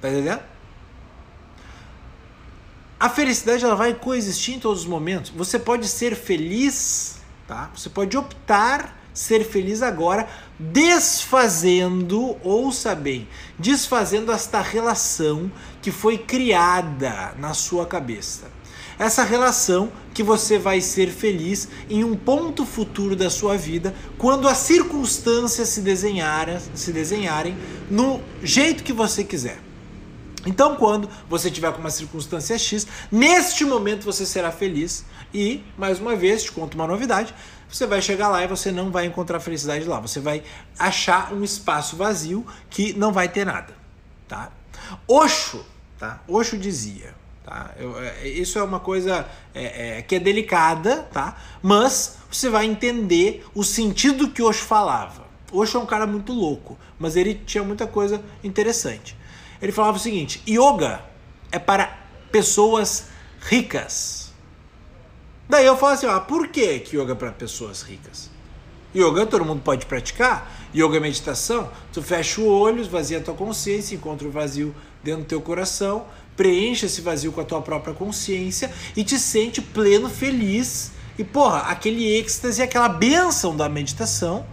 Tá 0.08 0.14
entendendo? 0.14 0.42
A 2.98 3.10
felicidade 3.10 3.66
ela 3.66 3.76
vai 3.76 3.94
coexistir 3.94 4.56
em 4.56 4.60
todos 4.60 4.82
os 4.82 4.88
momentos. 4.88 5.32
Você 5.32 5.60
pode 5.60 5.88
ser 5.88 6.16
feliz, 6.16 7.18
tá? 7.46 7.70
Você 7.76 7.90
pode 7.90 8.18
optar 8.18 8.98
ser 9.14 9.44
feliz 9.44 9.82
agora, 9.82 10.28
desfazendo, 10.58 12.38
ouça 12.44 12.96
bem, 12.96 13.28
desfazendo 13.60 14.32
esta 14.32 14.62
relação 14.62 15.52
que 15.82 15.92
foi 15.92 16.18
criada 16.18 17.34
na 17.38 17.54
sua 17.54 17.86
cabeça. 17.86 18.46
Essa 18.98 19.24
relação 19.24 19.92
que 20.14 20.24
você 20.24 20.58
vai 20.58 20.80
ser 20.82 21.10
feliz 21.10 21.68
em 21.90 22.04
um 22.04 22.16
ponto 22.16 22.66
futuro 22.66 23.16
da 23.16 23.30
sua 23.30 23.58
vida, 23.58 23.94
quando 24.18 24.48
as 24.48 24.58
circunstâncias 24.60 25.70
se 25.70 25.82
desenharem, 25.82 26.58
se 26.74 26.94
desenharem 26.94 27.58
no 27.90 28.22
jeito 28.42 28.84
que 28.84 28.94
você 28.94 29.24
quiser. 29.24 29.67
Então, 30.48 30.77
quando 30.77 31.10
você 31.30 31.51
tiver 31.51 31.74
com 31.74 31.80
uma 31.80 31.89
circunstância 31.89 32.58
X, 32.58 32.88
neste 33.12 33.66
momento 33.66 34.06
você 34.06 34.25
será 34.25 34.50
feliz 34.50 35.04
e, 35.34 35.62
mais 35.77 36.00
uma 36.00 36.16
vez, 36.16 36.44
te 36.44 36.54
conto 36.54 36.75
uma 36.75 36.88
novidade, 36.88 37.36
você 37.70 37.86
vai 37.86 38.01
chegar 38.01 38.30
lá 38.30 38.42
e 38.42 38.48
você 38.48 38.72
não 38.72 38.89
vai 38.89 39.06
encontrar 39.06 39.42
felicidade 39.42 39.84
lá. 39.84 40.00
Você 40.00 40.22
vai 40.22 40.42
achar 40.80 41.34
um 41.34 41.44
espaço 41.44 41.98
vazio 41.98 42.48
que 42.70 42.94
não 42.94 43.12
vai 43.12 43.27
ter 43.27 43.46
nada, 43.46 43.75
tá? 44.25 44.50
Osho, 45.06 45.66
tá? 46.00 46.22
Osho 46.30 46.58
dizia, 46.58 47.13
tá? 47.44 47.72
Eu, 47.77 48.00
é, 48.01 48.25
isso 48.30 48.58
é 48.58 48.63
uma 48.63 48.80
coisa 48.80 49.27
é, 49.54 49.98
é, 49.98 50.01
que 50.01 50.16
é 50.16 50.20
delicada, 50.20 51.10
tá? 51.12 51.36
Mas 51.62 52.20
você 52.32 52.50
vai 52.50 52.66
entender 52.66 53.46
o 53.54 53.66
sentido 53.66 54.30
que 54.30 54.42
Osho 54.42 54.63
falava. 54.63 55.27
Osho 55.51 55.77
é 55.77 55.82
um 55.82 55.86
cara 55.86 56.08
muito 56.08 56.32
louco, 56.32 56.77
mas 56.98 57.18
ele 57.18 57.36
tinha 57.36 57.66
muita 57.66 57.86
coisa 57.86 58.24
interessante. 58.42 59.18
Ele 59.62 59.72
falava 59.72 59.98
o 59.98 60.00
seguinte: 60.00 60.42
yoga 60.48 61.02
é 61.52 61.60
para 61.60 61.98
pessoas 62.32 63.06
ricas. 63.40 64.32
Daí 65.50 65.66
eu 65.66 65.78
falo 65.78 65.94
assim: 65.94 66.08
ah, 66.08 66.20
por 66.20 66.48
que, 66.50 66.84
yoga 66.94 67.14
é 67.14 67.16
para 67.16 67.32
pessoas 67.32 67.82
ricas? 67.82 68.30
Yoga 68.96 69.26
todo 69.26 69.46
mundo 69.46 69.62
pode 69.64 69.86
praticar. 69.86 70.52
Yoga 70.76 70.98
é 70.98 71.00
meditação. 71.00 71.70
Tu 71.92 72.02
fecha 72.02 72.42
o 72.42 72.48
olho, 72.48 72.82
esvazia 72.82 73.20
a 73.20 73.22
tua 73.22 73.34
consciência, 73.34 73.96
encontra 73.96 74.28
o 74.28 74.32
vazio 74.32 74.76
dentro 75.04 75.24
do 75.24 75.28
teu 75.28 75.42
coração, 75.42 76.06
preenche 76.36 76.86
esse 76.86 77.02
vazio 77.02 77.32
com 77.32 77.42
a 77.42 77.44
tua 77.44 77.62
própria 77.62 77.94
consciência 77.94 78.72
e 78.96 79.04
te 79.04 79.20
sente 79.20 79.62
pleno, 79.62 80.10
feliz. 80.10 80.92
E 81.18 81.24
porra, 81.24 81.60
aquele 81.62 82.06
êxtase, 82.18 82.62
aquela 82.62 82.90
benção 82.90 83.56
da 83.56 83.68
meditação, 83.68 84.46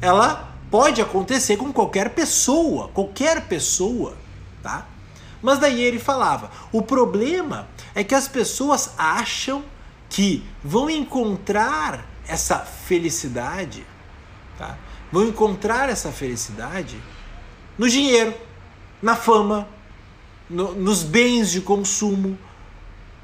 ela 0.00 0.56
pode 0.70 1.00
acontecer 1.00 1.56
com 1.56 1.72
qualquer 1.72 2.10
pessoa, 2.10 2.88
qualquer 2.88 3.46
pessoa 3.46 4.16
tá? 4.62 4.86
Mas 5.42 5.58
daí 5.58 5.82
ele 5.82 5.98
falava: 5.98 6.50
o 6.70 6.80
problema 6.80 7.68
é 7.94 8.04
que 8.04 8.14
as 8.14 8.28
pessoas 8.28 8.94
acham 8.96 9.64
que 10.08 10.44
vão 10.62 10.88
encontrar 10.88 12.06
essa 12.26 12.58
felicidade, 12.58 13.84
tá? 14.56 14.78
Vão 15.10 15.24
encontrar 15.24 15.88
essa 15.88 16.12
felicidade 16.12 16.96
no 17.76 17.88
dinheiro, 17.88 18.34
na 19.02 19.16
fama, 19.16 19.68
no, 20.48 20.74
nos 20.74 21.02
bens 21.02 21.50
de 21.50 21.60
consumo, 21.60 22.38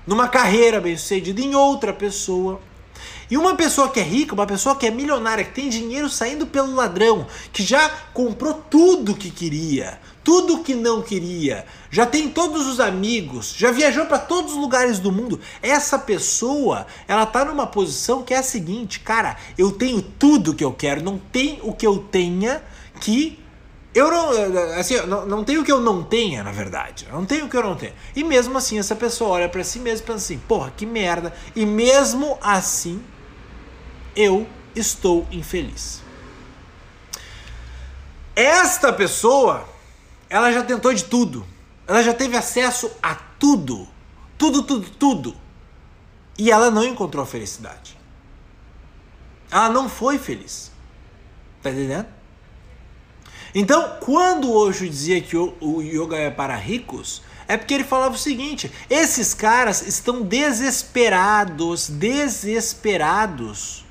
numa 0.06 0.28
carreira 0.28 0.80
bem-sucedida 0.80 1.40
em 1.40 1.54
outra 1.54 1.92
pessoa. 1.92 2.60
E 3.30 3.36
uma 3.36 3.54
pessoa 3.54 3.90
que 3.90 4.00
é 4.00 4.02
rica, 4.02 4.34
uma 4.34 4.46
pessoa 4.46 4.76
que 4.76 4.86
é 4.86 4.90
milionária, 4.90 5.44
que 5.44 5.52
tem 5.52 5.68
dinheiro 5.68 6.08
saindo 6.08 6.46
pelo 6.46 6.74
ladrão, 6.74 7.26
que 7.52 7.62
já 7.62 7.88
comprou 8.12 8.54
tudo 8.54 9.14
que 9.14 9.30
queria, 9.30 10.00
tudo 10.24 10.62
que 10.62 10.74
não 10.74 11.02
queria, 11.02 11.66
já 11.90 12.04
tem 12.04 12.28
todos 12.28 12.66
os 12.66 12.80
amigos, 12.80 13.54
já 13.56 13.70
viajou 13.70 14.06
para 14.06 14.18
todos 14.18 14.52
os 14.52 14.58
lugares 14.58 14.98
do 14.98 15.12
mundo. 15.12 15.40
Essa 15.62 15.98
pessoa, 15.98 16.86
ela 17.06 17.26
tá 17.26 17.44
numa 17.44 17.66
posição 17.66 18.22
que 18.22 18.34
é 18.34 18.38
a 18.38 18.42
seguinte, 18.42 19.00
cara, 19.00 19.36
eu 19.56 19.72
tenho 19.72 20.02
tudo 20.02 20.54
que 20.54 20.64
eu 20.64 20.72
quero, 20.72 21.02
não 21.02 21.18
tem 21.18 21.60
o 21.62 21.72
que 21.72 21.86
eu 21.86 21.98
tenha 21.98 22.62
que 23.00 23.38
eu 23.94 24.10
não, 24.10 24.30
assim, 24.78 24.96
não, 25.06 25.26
não 25.26 25.44
tenho 25.44 25.62
o 25.62 25.64
que 25.64 25.72
eu 25.72 25.80
não 25.80 26.04
tenha, 26.04 26.42
na 26.44 26.52
verdade. 26.52 27.08
Não 27.10 27.24
tenho 27.24 27.46
o 27.46 27.48
que 27.48 27.56
eu 27.56 27.62
não 27.62 27.74
tenho. 27.74 27.94
E 28.14 28.22
mesmo 28.22 28.56
assim, 28.58 28.78
essa 28.78 28.94
pessoa 28.94 29.30
olha 29.30 29.48
para 29.48 29.64
si 29.64 29.78
mesma 29.78 30.04
e 30.04 30.06
pensa 30.06 30.24
assim: 30.24 30.38
porra, 30.38 30.72
que 30.76 30.84
merda. 30.84 31.34
E 31.56 31.64
mesmo 31.64 32.38
assim, 32.40 33.02
eu 34.14 34.46
estou 34.76 35.26
infeliz. 35.30 36.02
Esta 38.36 38.92
pessoa, 38.92 39.68
ela 40.28 40.52
já 40.52 40.62
tentou 40.62 40.92
de 40.92 41.04
tudo. 41.04 41.44
Ela 41.86 42.02
já 42.02 42.12
teve 42.12 42.36
acesso 42.36 42.90
a 43.02 43.14
tudo. 43.14 43.88
Tudo, 44.36 44.62
tudo, 44.62 44.90
tudo. 44.90 45.36
E 46.36 46.50
ela 46.50 46.70
não 46.70 46.84
encontrou 46.84 47.24
felicidade. 47.26 47.98
Ela 49.50 49.70
não 49.70 49.88
foi 49.88 50.18
feliz. 50.18 50.70
Tá 51.62 51.70
entendendo? 51.70 52.17
Então, 53.54 53.96
quando 54.00 54.52
hoje 54.52 54.88
dizia 54.88 55.20
que 55.20 55.36
o 55.36 55.82
yoga 55.82 56.16
é 56.16 56.30
para 56.30 56.54
ricos, 56.54 57.22
é 57.48 57.56
porque 57.56 57.72
ele 57.72 57.84
falava 57.84 58.14
o 58.14 58.18
seguinte: 58.18 58.70
esses 58.90 59.32
caras 59.32 59.86
estão 59.86 60.20
desesperados, 60.20 61.88
desesperados 61.88 63.86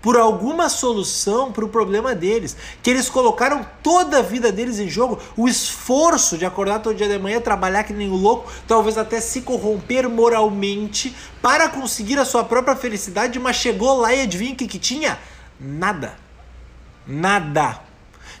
por 0.00 0.16
alguma 0.16 0.68
solução 0.68 1.50
para 1.50 1.64
o 1.64 1.68
problema 1.68 2.14
deles, 2.14 2.56
que 2.82 2.90
eles 2.90 3.10
colocaram 3.10 3.66
toda 3.82 4.18
a 4.18 4.22
vida 4.22 4.52
deles 4.52 4.78
em 4.78 4.88
jogo, 4.88 5.18
o 5.36 5.48
esforço 5.48 6.38
de 6.38 6.46
acordar 6.46 6.80
todo 6.80 6.96
dia 6.96 7.08
de 7.08 7.18
manhã, 7.18 7.40
trabalhar 7.40 7.82
que 7.82 7.92
nem 7.92 8.10
um 8.10 8.14
louco, 8.14 8.50
talvez 8.66 8.96
até 8.96 9.20
se 9.20 9.40
corromper 9.40 10.08
moralmente 10.08 11.16
para 11.42 11.68
conseguir 11.68 12.18
a 12.18 12.24
sua 12.24 12.44
própria 12.44 12.76
felicidade, 12.76 13.38
mas 13.40 13.56
chegou 13.56 13.98
lá 13.98 14.14
e 14.14 14.22
adivinha 14.22 14.52
o 14.52 14.56
que, 14.56 14.68
que 14.68 14.78
tinha? 14.78 15.18
Nada. 15.58 16.16
Nada. 17.06 17.87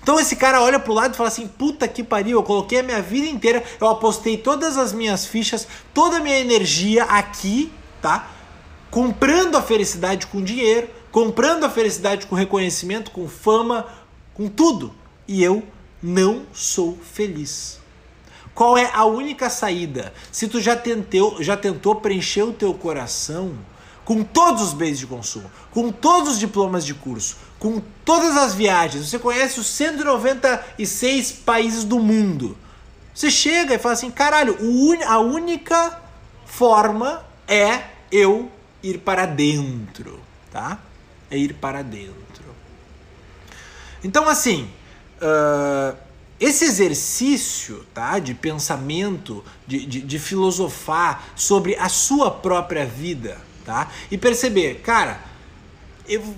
Então 0.08 0.18
esse 0.18 0.36
cara 0.36 0.62
olha 0.62 0.78
pro 0.78 0.94
lado 0.94 1.12
e 1.12 1.16
fala 1.18 1.28
assim: 1.28 1.46
puta 1.46 1.86
que 1.86 2.02
pariu, 2.02 2.38
eu 2.38 2.42
coloquei 2.42 2.80
a 2.80 2.82
minha 2.82 3.02
vida 3.02 3.28
inteira, 3.28 3.62
eu 3.78 3.88
apostei 3.88 4.38
todas 4.38 4.78
as 4.78 4.90
minhas 4.90 5.26
fichas, 5.26 5.68
toda 5.92 6.16
a 6.16 6.20
minha 6.20 6.38
energia 6.38 7.04
aqui, 7.04 7.70
tá? 8.00 8.26
Comprando 8.90 9.54
a 9.56 9.60
felicidade 9.60 10.26
com 10.28 10.42
dinheiro, 10.42 10.88
comprando 11.12 11.64
a 11.64 11.68
felicidade 11.68 12.26
com 12.26 12.34
reconhecimento, 12.34 13.10
com 13.10 13.28
fama, 13.28 13.86
com 14.32 14.48
tudo. 14.48 14.94
E 15.28 15.44
eu 15.44 15.62
não 16.02 16.46
sou 16.54 16.96
feliz. 16.96 17.78
Qual 18.54 18.78
é 18.78 18.90
a 18.94 19.04
única 19.04 19.50
saída? 19.50 20.14
Se 20.32 20.48
tu 20.48 20.58
já 20.58 20.74
tentou, 20.74 21.42
já 21.42 21.54
tentou 21.54 21.96
preencher 21.96 22.44
o 22.44 22.54
teu 22.54 22.72
coração 22.72 23.58
com 24.08 24.24
todos 24.24 24.62
os 24.62 24.72
bens 24.72 24.98
de 24.98 25.06
consumo, 25.06 25.50
com 25.70 25.92
todos 25.92 26.32
os 26.32 26.38
diplomas 26.38 26.82
de 26.82 26.94
curso, 26.94 27.36
com 27.58 27.78
todas 28.06 28.38
as 28.38 28.54
viagens, 28.54 29.06
você 29.06 29.18
conhece 29.18 29.60
os 29.60 29.66
196 29.66 31.30
países 31.32 31.84
do 31.84 32.00
mundo. 32.00 32.56
Você 33.14 33.30
chega 33.30 33.74
e 33.74 33.78
fala 33.78 33.92
assim: 33.92 34.10
caralho, 34.10 34.56
a 35.06 35.18
única 35.18 36.00
forma 36.46 37.22
é 37.46 37.82
eu 38.10 38.50
ir 38.82 38.96
para 38.96 39.26
dentro, 39.26 40.18
tá? 40.50 40.78
é 41.30 41.36
ir 41.36 41.52
para 41.52 41.82
dentro. 41.82 42.16
Então, 44.02 44.26
assim, 44.26 44.70
uh, 45.20 45.94
esse 46.40 46.64
exercício 46.64 47.84
tá, 47.92 48.18
de 48.18 48.32
pensamento, 48.32 49.44
de, 49.66 49.84
de, 49.84 50.00
de, 50.00 50.18
filosofar 50.18 51.24
sobre 51.36 51.76
a 51.76 51.90
sua 51.90 52.30
própria 52.30 52.86
vida, 52.86 53.38
tá? 53.68 53.88
E 54.10 54.16
perceber, 54.16 54.76
cara, 54.76 55.20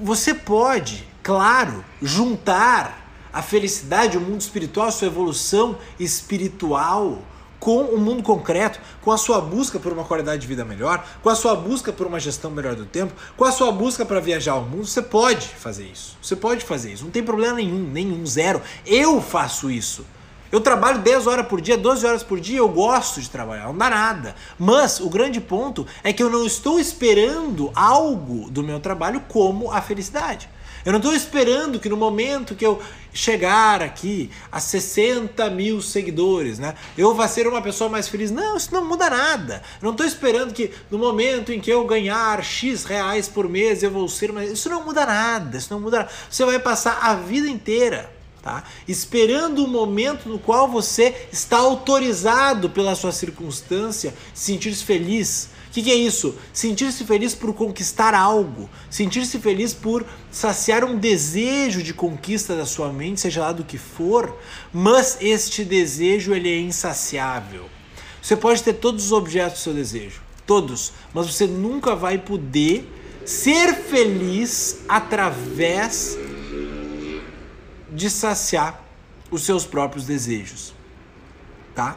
você 0.02 0.34
pode, 0.34 1.06
claro, 1.22 1.84
juntar 2.02 3.08
a 3.32 3.40
felicidade, 3.40 4.18
o 4.18 4.20
mundo 4.20 4.40
espiritual, 4.40 4.88
a 4.88 4.90
sua 4.90 5.06
evolução 5.06 5.78
espiritual 6.00 7.22
com 7.60 7.82
o 7.84 7.98
mundo 7.98 8.20
concreto, 8.20 8.80
com 9.00 9.12
a 9.12 9.16
sua 9.16 9.40
busca 9.40 9.78
por 9.78 9.92
uma 9.92 10.02
qualidade 10.02 10.40
de 10.40 10.48
vida 10.48 10.64
melhor, 10.64 11.06
com 11.22 11.28
a 11.28 11.36
sua 11.36 11.54
busca 11.54 11.92
por 11.92 12.04
uma 12.08 12.18
gestão 12.18 12.50
melhor 12.50 12.74
do 12.74 12.84
tempo, 12.84 13.12
com 13.36 13.44
a 13.44 13.52
sua 13.52 13.70
busca 13.70 14.04
para 14.04 14.18
viajar 14.18 14.52
ao 14.52 14.62
mundo, 14.62 14.86
você 14.86 15.02
pode 15.02 15.46
fazer 15.46 15.84
isso. 15.84 16.18
Você 16.20 16.34
pode 16.34 16.64
fazer 16.64 16.92
isso. 16.92 17.04
Não 17.04 17.12
tem 17.12 17.22
problema 17.22 17.58
nenhum, 17.58 17.78
nenhum, 17.78 18.26
zero. 18.26 18.60
Eu 18.84 19.22
faço 19.22 19.70
isso. 19.70 20.04
Eu 20.52 20.60
trabalho 20.60 20.98
10 20.98 21.26
horas 21.26 21.46
por 21.46 21.60
dia, 21.60 21.76
12 21.78 22.04
horas 22.04 22.22
por 22.22 22.40
dia, 22.40 22.58
eu 22.58 22.68
gosto 22.68 23.20
de 23.20 23.30
trabalhar, 23.30 23.66
não 23.66 23.78
dá 23.78 23.88
nada. 23.88 24.34
Mas 24.58 24.98
o 24.98 25.08
grande 25.08 25.40
ponto 25.40 25.86
é 26.02 26.12
que 26.12 26.22
eu 26.22 26.28
não 26.28 26.44
estou 26.44 26.80
esperando 26.80 27.70
algo 27.74 28.50
do 28.50 28.62
meu 28.62 28.80
trabalho 28.80 29.22
como 29.28 29.70
a 29.70 29.80
felicidade. 29.80 30.48
Eu 30.84 30.92
não 30.92 30.98
estou 30.98 31.14
esperando 31.14 31.78
que 31.78 31.88
no 31.88 31.96
momento 31.96 32.54
que 32.54 32.64
eu 32.64 32.80
chegar 33.12 33.82
aqui 33.82 34.30
a 34.50 34.58
60 34.58 35.50
mil 35.50 35.82
seguidores, 35.82 36.58
né, 36.58 36.74
eu 36.96 37.14
vá 37.14 37.28
ser 37.28 37.46
uma 37.46 37.60
pessoa 37.60 37.90
mais 37.90 38.08
feliz. 38.08 38.30
Não, 38.30 38.56
isso 38.56 38.72
não 38.72 38.84
muda 38.84 39.10
nada. 39.10 39.62
Eu 39.80 39.86
não 39.86 39.92
estou 39.92 40.06
esperando 40.06 40.54
que 40.54 40.70
no 40.90 40.98
momento 40.98 41.52
em 41.52 41.60
que 41.60 41.70
eu 41.70 41.84
ganhar 41.84 42.42
X 42.42 42.84
reais 42.84 43.28
por 43.28 43.48
mês 43.48 43.82
eu 43.82 43.90
vou 43.90 44.08
ser 44.08 44.32
mais. 44.32 44.50
Isso 44.50 44.70
não 44.70 44.84
muda 44.84 45.04
nada. 45.04 45.58
Isso 45.58 45.72
não 45.72 45.80
muda 45.80 45.98
nada. 45.98 46.10
Você 46.30 46.44
vai 46.44 46.58
passar 46.58 46.98
a 47.02 47.14
vida 47.14 47.48
inteira. 47.48 48.19
Tá? 48.42 48.64
Esperando 48.88 49.62
o 49.62 49.68
momento 49.68 50.26
no 50.26 50.38
qual 50.38 50.66
você 50.66 51.28
está 51.30 51.58
autorizado 51.58 52.70
pela 52.70 52.94
sua 52.94 53.12
circunstância 53.12 54.14
sentir-se 54.32 54.82
feliz, 54.82 55.50
o 55.68 55.72
que, 55.72 55.82
que, 55.82 55.90
é 55.90 55.94
isso? 55.94 56.34
Sentir-se 56.52 57.04
feliz 57.04 57.34
por 57.34 57.52
conquistar 57.52 58.14
algo, 58.14 58.68
sentir-se 58.88 59.38
feliz 59.38 59.74
por 59.74 60.06
saciar 60.32 60.84
um 60.84 60.96
desejo 60.96 61.82
de 61.82 61.92
conquista 61.92 62.56
da 62.56 62.64
sua 62.64 62.90
mente, 62.90 63.20
seja 63.20 63.42
lá 63.42 63.52
do 63.52 63.62
que 63.62 63.76
for, 63.76 64.36
mas 64.72 65.18
este 65.20 65.62
desejo 65.62 66.34
ele 66.34 66.48
é 66.48 66.58
insaciável. 66.58 67.66
Você 68.22 68.36
pode 68.36 68.62
ter 68.62 68.72
todos 68.72 69.04
os 69.04 69.12
objetos 69.12 69.60
do 69.60 69.62
seu 69.62 69.74
desejo, 69.74 70.22
todos, 70.46 70.92
mas 71.12 71.26
você 71.26 71.46
nunca 71.46 71.94
vai 71.94 72.16
poder 72.16 72.90
ser 73.24 73.74
feliz 73.74 74.80
através 74.88 76.18
de 77.92 78.08
saciar 78.10 78.82
os 79.30 79.44
seus 79.44 79.64
próprios 79.64 80.04
desejos, 80.04 80.74
tá? 81.74 81.96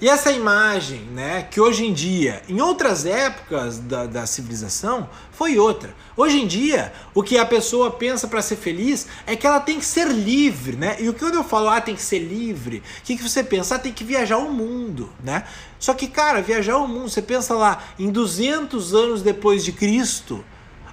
E 0.00 0.08
essa 0.08 0.32
imagem, 0.32 1.00
né, 1.12 1.46
que 1.50 1.60
hoje 1.60 1.84
em 1.84 1.92
dia, 1.92 2.42
em 2.48 2.60
outras 2.60 3.04
épocas 3.04 3.78
da, 3.78 4.06
da 4.06 4.26
civilização, 4.26 5.08
foi 5.30 5.58
outra. 5.58 5.94
Hoje 6.16 6.40
em 6.40 6.46
dia, 6.46 6.92
o 7.14 7.22
que 7.22 7.36
a 7.36 7.44
pessoa 7.44 7.90
pensa 7.90 8.26
para 8.26 8.40
ser 8.40 8.56
feliz 8.56 9.06
é 9.26 9.36
que 9.36 9.46
ela 9.46 9.60
tem 9.60 9.78
que 9.78 9.84
ser 9.84 10.08
livre, 10.08 10.76
né? 10.76 10.96
E 10.98 11.08
o 11.08 11.12
que 11.12 11.20
quando 11.20 11.34
eu 11.34 11.44
falo, 11.44 11.68
ah, 11.68 11.80
tem 11.80 11.94
que 11.94 12.02
ser 12.02 12.18
livre, 12.18 12.78
o 12.78 13.02
que, 13.04 13.16
que 13.16 13.22
você 13.22 13.44
pensa? 13.44 13.74
Ah, 13.74 13.78
tem 13.78 13.92
que 13.92 14.02
viajar 14.02 14.38
o 14.38 14.50
mundo, 14.50 15.10
né? 15.22 15.44
Só 15.78 15.92
que, 15.92 16.08
cara, 16.08 16.40
viajar 16.40 16.78
o 16.78 16.88
mundo, 16.88 17.10
você 17.10 17.22
pensa 17.22 17.54
lá, 17.54 17.82
em 17.98 18.10
200 18.10 18.94
anos 18.94 19.22
depois 19.22 19.62
de 19.62 19.72
Cristo, 19.72 20.42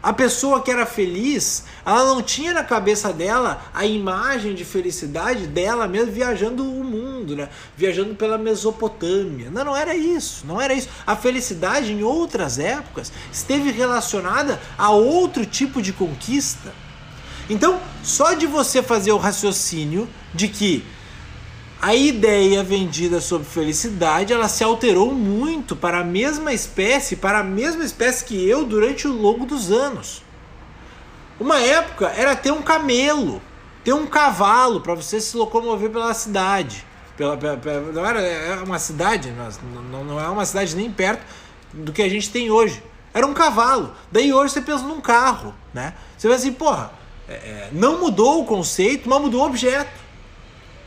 a 0.02 0.14
pessoa 0.14 0.62
que 0.62 0.72
era 0.72 0.86
feliz, 0.86 1.66
ela 1.86 2.06
não 2.06 2.22
tinha 2.22 2.54
na 2.54 2.64
cabeça 2.64 3.12
dela 3.12 3.62
a 3.74 3.86
imagem 3.86 4.54
de 4.54 4.64
felicidade 4.64 5.48
dela 5.48 5.88
mesmo 5.88 6.12
viajando 6.12 6.64
o 6.64 6.84
mundo, 6.84 7.36
né? 7.36 7.50
Viajando 7.76 8.16
pela 8.16 8.38
Mesopotâmia. 8.38 9.50
Não, 9.50 9.66
não 9.66 9.76
era 9.76 9.96
isso, 9.96 10.46
não 10.46 10.62
era 10.62 10.74
isso. 10.74 10.90
A 11.06 11.16
felicidade 11.16 11.92
em 11.92 12.04
outras 12.04 12.60
épocas 12.60 13.12
esteve 13.32 13.72
relacionada 13.72 14.60
a 14.78 14.92
outro 14.92 15.46
tipo 15.46 15.82
de 15.82 15.92
conquista. 15.92 16.74
Então, 17.50 17.80
só 18.04 18.34
de 18.34 18.46
você 18.46 18.84
fazer 18.84 19.12
o 19.12 19.18
raciocínio 19.18 20.08
de 20.34 20.48
que 20.48 20.84
a 21.82 21.94
ideia 21.94 22.64
vendida 22.64 23.22
sobre 23.22 23.48
felicidade 23.48 24.34
ela 24.34 24.48
se 24.48 24.64
alterou 24.64 25.14
muito 25.14 25.76
para 25.76 26.00
a 26.00 26.04
mesma 26.04 26.52
espécie, 26.52 27.16
para 27.16 27.40
a 27.40 27.44
mesma 27.44 27.84
espécie 27.84 28.26
que 28.26 28.50
eu 28.50 28.66
durante 28.66 29.08
o 29.08 29.14
longo 29.14 29.46
dos 29.46 29.72
anos. 29.72 30.24
Uma 31.40 31.60
época 31.60 32.08
era 32.18 32.36
ter 32.36 32.52
um 32.52 32.64
camelo, 32.64 33.40
ter 33.84 33.94
um 33.94 34.08
cavalo 34.08 34.82
para 34.82 34.96
você 34.96 35.22
se 35.22 35.38
locomover 35.38 35.92
pela 35.92 36.14
cidade. 36.14 36.84
Pela, 37.16 37.38
pela, 37.38 37.58
pela, 37.58 37.92
não 37.92 38.06
era 38.06 38.22
é 38.22 38.56
uma 38.56 38.80
cidade, 38.80 39.32
não, 39.92 40.04
não 40.04 40.20
é 40.20 40.28
uma 40.30 40.46
cidade 40.46 40.76
nem 40.76 40.92
perto 40.92 41.24
do 41.72 41.92
que 41.92 42.02
a 42.02 42.10
gente 42.10 42.32
tem 42.32 42.50
hoje. 42.50 42.82
Era 43.14 43.26
um 43.26 43.34
cavalo. 43.34 43.94
Daí 44.12 44.34
hoje 44.34 44.54
você 44.54 44.62
pensa 44.62 44.84
num 44.84 45.00
carro, 45.00 45.54
né? 45.74 45.94
Você 46.18 46.28
vai 46.28 46.38
assim, 46.38 46.54
porra, 46.54 46.92
é, 47.30 47.34
é 47.34 47.70
não 47.72 48.00
mudou 48.00 48.42
o 48.42 48.46
conceito, 48.46 49.08
mas 49.08 49.22
mudou 49.22 49.42
o 49.42 49.46
objeto. 49.46 50.07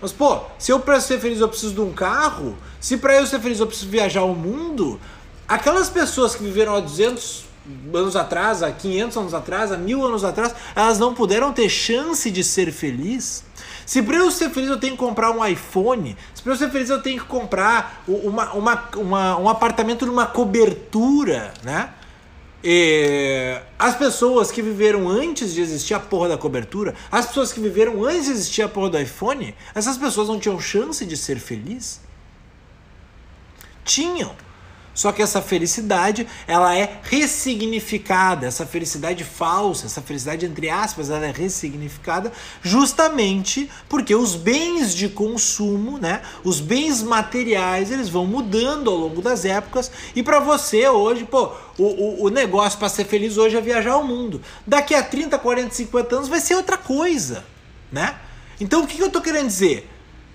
Mas, 0.01 0.13
pô, 0.13 0.41
se 0.59 0.73
eu 0.73 0.81
para 0.81 1.01
ser 1.01 1.19
feliz 1.19 1.41
eu 1.41 1.49
preciso 1.49 1.75
de 1.75 1.81
um 1.81 1.93
carro, 1.93 2.57
se 2.81 2.97
para 2.97 3.17
eu 3.17 3.27
ser 3.27 3.41
feliz 3.41 3.61
eu 3.61 3.67
preciso 3.67 3.91
viajar 3.91 4.23
o 4.23 4.35
mundo, 4.35 5.01
aquelas 5.47 5.91
pessoas 5.91 6.35
que 6.35 6.43
viveram 6.43 6.75
há 6.75 6.81
200 6.81 7.45
anos 7.93 8.17
atrás, 8.17 8.63
há 8.63 8.71
500 8.71 9.17
anos 9.17 9.35
atrás, 9.35 9.73
há 9.73 9.77
mil 9.77 10.05
anos 10.05 10.25
atrás, 10.25 10.55
elas 10.75 10.99
não 10.99 11.15
puderam 11.15 11.53
ter 11.53 11.69
chance 11.69 12.31
de 12.31 12.43
ser 12.43 12.73
feliz. 12.73 13.45
Se 13.85 14.03
para 14.03 14.17
eu 14.17 14.31
ser 14.31 14.51
feliz 14.51 14.71
eu 14.71 14.79
tenho 14.79 14.93
que 14.93 14.99
comprar 14.99 15.31
um 15.31 15.45
iPhone, 15.45 16.17
se 16.35 16.43
para 16.43 16.53
eu 16.53 16.57
ser 16.57 16.71
feliz 16.71 16.89
eu 16.89 17.03
tenho 17.03 17.21
que 17.21 17.27
comprar 17.27 18.03
uma, 18.07 18.53
uma, 18.53 18.89
uma, 18.97 19.39
um 19.39 19.49
apartamento 19.49 20.07
numa 20.07 20.27
cobertura, 20.27 21.53
né? 21.63 21.91
E 22.63 23.59
as 23.79 23.97
pessoas 23.97 24.53
que 24.53 24.61
viveram 24.61 25.09
antes 25.09 25.55
de 25.55 25.63
existir 25.63 25.95
a 25.95 26.01
porra 26.01 26.29
da 26.29 26.39
cobertura, 26.39 26.95
as 27.11 27.27
pessoas 27.27 27.53
que 27.53 27.61
viveram 27.61 28.05
antes 28.05 28.27
de 28.27 28.33
existir 28.33 28.63
a 28.63 28.69
porra 28.69 28.91
do 28.91 29.01
iPhone, 29.01 29.55
essas 29.75 29.97
pessoas 29.97 30.29
não 30.29 30.39
tinham 30.39 30.61
chance 30.61 31.05
de 31.07 31.17
ser 31.17 31.39
felizes? 31.39 32.01
Tinham. 33.85 34.35
Só 35.01 35.13
que 35.13 35.23
essa 35.23 35.41
felicidade, 35.41 36.27
ela 36.47 36.77
é 36.77 37.01
ressignificada, 37.05 38.47
essa 38.47 38.67
felicidade 38.67 39.25
falsa, 39.25 39.87
essa 39.87 40.03
felicidade 40.03 40.45
entre 40.45 40.69
aspas, 40.69 41.09
ela 41.09 41.25
é 41.25 41.33
ressignificada 41.33 42.31
justamente 42.61 43.71
porque 43.89 44.15
os 44.15 44.35
bens 44.35 44.95
de 44.95 45.09
consumo, 45.09 45.97
né, 45.97 46.21
os 46.45 46.61
bens 46.61 47.03
materiais, 47.03 47.91
eles 47.91 48.11
vão 48.11 48.27
mudando 48.27 48.91
ao 48.91 48.97
longo 48.99 49.23
das 49.23 49.47
épocas 49.47 49.91
e 50.15 50.23
para 50.23 50.39
você 50.39 50.87
hoje, 50.87 51.25
pô, 51.25 51.51
o, 51.79 51.85
o, 51.85 52.25
o 52.25 52.29
negócio 52.29 52.79
para 52.79 52.91
ser 52.91 53.07
feliz 53.07 53.39
hoje 53.39 53.57
é 53.57 53.61
viajar 53.63 53.93
ao 53.93 54.05
mundo. 54.05 54.43
Daqui 54.67 54.95
a 54.95 55.03
30, 55.03 55.39
40, 55.39 55.77
50 55.77 56.15
anos 56.15 56.29
vai 56.29 56.41
ser 56.41 56.57
outra 56.57 56.77
coisa, 56.77 57.43
né? 57.91 58.17
Então 58.61 58.85
o 58.85 58.87
que, 58.87 58.99
que 58.99 59.03
eu 59.03 59.11
tô 59.11 59.23
querendo 59.23 59.47
dizer? 59.47 59.89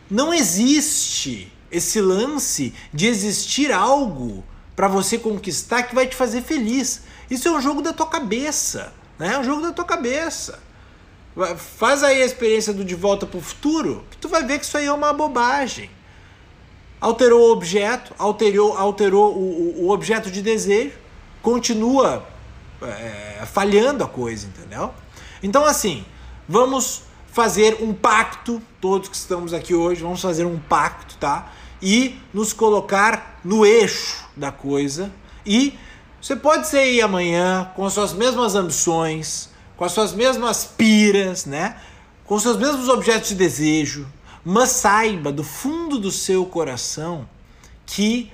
Não 0.10 0.34
existe 0.34 1.54
esse 1.72 2.02
lance 2.02 2.74
de 2.92 3.06
existir 3.06 3.72
algo 3.72 4.44
para 4.76 4.88
você 4.88 5.18
conquistar 5.18 5.84
que 5.84 5.96
vai 5.96 6.08
te 6.08 6.16
fazer 6.16 6.42
feliz. 6.42 7.04
Isso 7.30 7.48
é 7.48 7.52
um 7.52 7.62
jogo 7.62 7.82
da 7.82 7.94
tua 7.94 8.08
cabeça, 8.08 8.94
né? 9.18 9.34
É 9.34 9.40
um 9.40 9.44
jogo 9.44 9.62
da 9.62 9.72
tua 9.72 9.86
cabeça. 9.86 10.60
Faz 11.58 12.04
aí 12.04 12.22
a 12.22 12.26
experiência 12.26 12.74
do 12.74 12.84
De 12.84 12.96
Volta 12.96 13.26
para 13.26 13.38
o 13.38 13.42
Futuro, 13.42 14.04
que 14.10 14.18
tu 14.18 14.30
vai 14.30 14.44
ver 14.44 14.60
que 14.60 14.66
isso 14.66 14.78
aí 14.78 14.86
é 14.86 14.94
uma 14.94 15.12
bobagem. 15.12 15.90
Alterou 17.00 17.50
o 17.50 17.52
objeto, 17.52 18.14
alterou, 18.18 18.78
alterou 18.78 19.36
o, 19.36 19.86
o 19.86 19.90
objeto 19.90 20.32
de 20.32 20.42
desejo, 20.42 20.94
continua 21.42 22.26
é, 22.82 23.46
falhando 23.46 24.04
a 24.04 24.08
coisa, 24.08 24.48
entendeu? 24.48 24.94
Então, 25.44 25.66
assim, 25.66 26.06
vamos 26.48 27.04
fazer 27.32 27.78
um 27.82 27.94
pacto, 27.94 28.62
todos 28.80 29.10
que 29.10 29.16
estamos 29.16 29.54
aqui 29.54 29.76
hoje, 29.76 30.02
vamos 30.02 30.22
fazer 30.22 30.46
um 30.46 30.58
pacto, 30.58 31.18
tá? 31.18 31.52
E 31.82 32.18
nos 32.34 32.54
colocar 32.54 33.40
no 33.44 33.66
eixo 33.66 34.26
da 34.36 34.52
coisa 34.52 35.12
e 35.46 35.78
você 36.22 36.36
pode 36.36 36.76
aí 36.76 37.02
amanhã 37.02 37.72
com 37.76 37.86
as 37.86 37.94
suas 37.94 38.12
mesmas 38.12 38.56
ambições, 38.56 39.50
com 39.78 39.86
as 39.86 39.92
suas 39.92 40.12
mesmas 40.12 40.66
piras, 40.66 41.46
né? 41.46 41.78
Com 42.26 42.34
os 42.34 42.42
seus 42.42 42.58
mesmos 42.58 42.90
objetos 42.90 43.30
de 43.30 43.36
desejo, 43.36 44.08
mas 44.44 44.70
saiba 44.70 45.32
do 45.32 45.44
fundo 45.44 46.00
do 46.00 46.10
seu 46.10 46.44
coração 46.48 47.30
que 47.86 48.32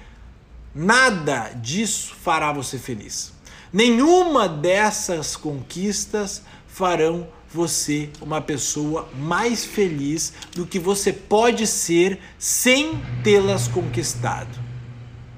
nada 0.73 1.51
disso 1.55 2.15
fará 2.15 2.53
você 2.53 2.77
feliz. 2.77 3.33
Nenhuma 3.73 4.47
dessas 4.47 5.35
conquistas 5.35 6.43
farão 6.67 7.27
você 7.53 8.09
uma 8.21 8.41
pessoa 8.41 9.09
mais 9.17 9.65
feliz 9.65 10.33
do 10.55 10.65
que 10.65 10.79
você 10.79 11.11
pode 11.11 11.67
ser 11.67 12.19
sem 12.37 13.01
tê-las 13.23 13.67
conquistado. 13.67 14.59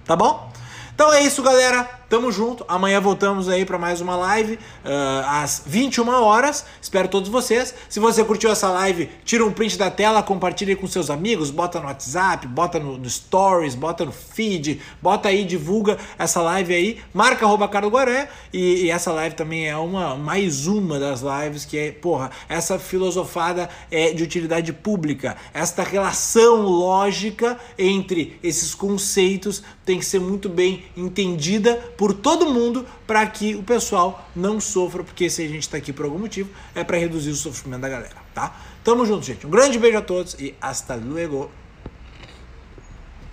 Tá 0.06 0.16
bom? 0.16 0.52
Então 0.94 1.12
é 1.12 1.24
isso, 1.24 1.42
galera. 1.42 2.03
Tamo 2.14 2.32
junto. 2.32 2.64
Amanhã 2.68 3.02
voltamos 3.02 3.50
aí 3.50 3.66
para 3.66 3.80
mais 3.80 4.00
uma 4.00 4.16
live 4.16 4.54
uh, 4.54 5.26
às 5.26 5.64
21 5.66 6.08
horas. 6.10 6.64
Espero 6.80 7.08
todos 7.08 7.28
vocês. 7.28 7.74
Se 7.90 8.00
você 8.00 8.24
curtiu 8.24 8.52
essa 8.52 8.70
live, 8.70 9.10
tira 9.26 9.44
um 9.44 9.52
print 9.52 9.80
da 9.80 9.90
tela, 9.90 10.22
compartilhe 10.22 10.76
com 10.76 10.86
seus 10.86 11.10
amigos, 11.10 11.50
bota 11.50 11.80
no 11.80 11.88
WhatsApp, 11.88 12.46
bota 12.46 12.80
no, 12.80 13.00
no 13.00 13.10
Stories, 13.10 13.74
bota 13.74 14.06
no 14.06 14.12
feed, 14.12 14.80
bota 15.02 15.30
aí, 15.30 15.44
divulga 15.44 15.98
essa 16.16 16.40
live 16.40 16.76
aí. 16.76 17.02
Marca 17.12 17.48
arroba 17.48 17.66
Guaré. 17.66 18.30
E, 18.54 18.84
e, 18.84 18.92
essa 18.92 19.12
live 19.12 19.36
também 19.36 19.68
é 19.68 19.76
uma 19.76 20.16
mais 20.16 20.68
uma 20.68 21.00
das 21.00 21.22
lives 21.22 21.66
que 21.66 21.80
é, 21.80 21.92
porra, 21.92 22.30
essa 22.48 22.78
filosofada 22.78 23.68
é 23.90 24.14
de 24.14 24.22
utilidade 24.22 24.72
pública. 24.72 25.36
Esta 25.52 25.82
relação 25.82 26.62
lógica 26.62 27.60
entre 27.76 28.38
esses 28.44 28.76
conceitos 28.76 29.64
tem 29.84 29.98
que 29.98 30.06
ser 30.06 30.20
muito 30.20 30.48
bem 30.48 30.84
entendida 30.96 31.82
por 32.04 32.14
todo 32.14 32.48
mundo 32.48 32.86
para 33.08 33.26
que 33.28 33.56
o 33.56 33.64
pessoal 33.64 34.28
não 34.36 34.60
sofra, 34.60 35.06
porque 35.06 35.30
se 35.30 35.42
a 35.42 35.48
gente 35.48 35.62
está 35.62 35.78
aqui 35.78 35.94
por 35.94 36.04
algum 36.04 36.20
motivo, 36.20 36.50
é 36.76 36.84
para 36.84 36.98
reduzir 36.98 37.30
o 37.30 37.36
sofrimento 37.36 37.80
da 37.80 37.88
galera, 37.88 38.18
tá? 38.36 38.54
Tamo 38.84 39.06
junto, 39.06 39.26
gente. 39.26 39.48
Um 39.48 39.50
grande 39.50 39.80
beijo 39.80 40.00
a 40.00 40.02
todos 40.02 40.34
e 40.34 40.54
hasta 40.60 40.96
luego. 40.96 41.50